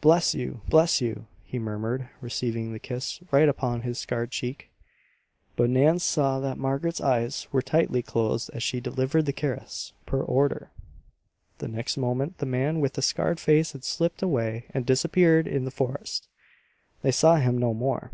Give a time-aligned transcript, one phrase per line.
[0.00, 0.60] "Bless you!
[0.68, 4.70] Bless you!" he murmured, receiving the kiss right upon his scarred cheek.
[5.56, 10.20] But Nan saw that Margaret's eyes were tightly closed as she delivered the caress, per
[10.22, 10.70] order!
[11.58, 15.64] The next moment the man with the scarred face had slipped away and disappeared in
[15.64, 16.28] the forest.
[17.02, 18.12] They saw him no more.